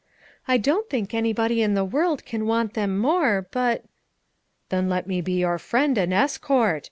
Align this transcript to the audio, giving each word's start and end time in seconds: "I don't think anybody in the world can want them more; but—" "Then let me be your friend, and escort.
"I 0.47 0.57
don't 0.57 0.89
think 0.89 1.13
anybody 1.13 1.61
in 1.61 1.75
the 1.75 1.85
world 1.85 2.25
can 2.25 2.47
want 2.47 2.73
them 2.73 2.97
more; 2.97 3.45
but—" 3.51 3.85
"Then 4.69 4.89
let 4.89 5.05
me 5.05 5.21
be 5.21 5.33
your 5.33 5.59
friend, 5.59 5.95
and 5.95 6.11
escort. 6.11 6.79